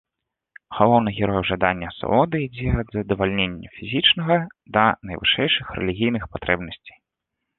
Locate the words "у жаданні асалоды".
1.41-2.35